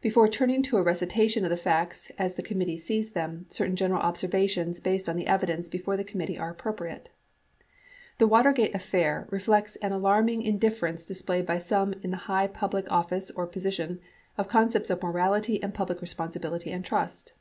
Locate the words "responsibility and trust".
16.00-17.34